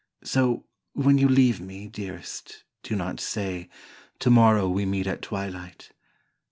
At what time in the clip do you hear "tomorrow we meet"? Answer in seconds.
4.17-5.05